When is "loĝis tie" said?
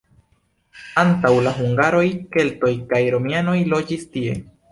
3.77-4.35